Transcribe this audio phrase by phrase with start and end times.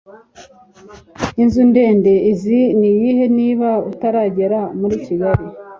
[1.41, 5.45] Inzu ndende uzi ni iyihe niba utaragera muri Kigali?